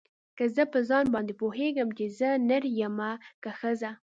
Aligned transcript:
که 0.37 0.45
زه 0.55 0.63
په 0.73 0.79
ځان 0.89 1.05
باندې 1.13 1.33
پوهېږم 1.41 1.89
چې 1.97 2.05
زه 2.19 2.29
نر 2.47 2.63
يمه 2.81 3.11
که 3.43 3.51
ښځه. 3.59 3.91